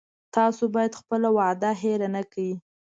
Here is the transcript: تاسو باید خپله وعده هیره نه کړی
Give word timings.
تاسو 0.35 0.63
باید 0.75 0.99
خپله 1.01 1.27
وعده 1.37 1.69
هیره 1.81 2.07
نه 2.15 2.23
کړی 2.31 2.51